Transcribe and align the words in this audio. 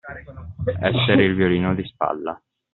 Essere 0.81 1.25
il 1.25 1.35
violino 1.35 1.75
di 1.75 1.85
spalla. 1.85 2.41